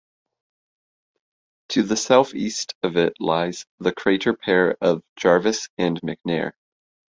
[1.69, 6.53] To the southeast of it lies the crater pair of Jarvis and McNair.